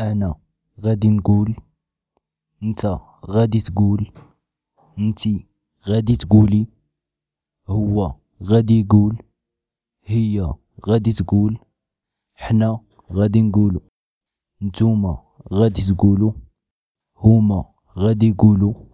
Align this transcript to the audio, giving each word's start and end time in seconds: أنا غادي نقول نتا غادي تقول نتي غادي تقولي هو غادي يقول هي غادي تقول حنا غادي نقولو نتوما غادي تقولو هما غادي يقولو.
أنا 0.00 0.34
غادي 0.80 1.10
نقول 1.10 1.56
نتا 2.62 3.00
غادي 3.26 3.60
تقول 3.60 4.12
نتي 4.98 5.46
غادي 5.88 6.16
تقولي 6.16 6.66
هو 7.68 8.14
غادي 8.42 8.80
يقول 8.80 9.22
هي 10.04 10.54
غادي 10.88 11.12
تقول 11.12 11.58
حنا 12.34 12.80
غادي 13.12 13.42
نقولو 13.42 13.80
نتوما 14.62 15.18
غادي 15.52 15.82
تقولو 15.82 16.34
هما 17.16 17.64
غادي 17.98 18.28
يقولو. 18.28 18.87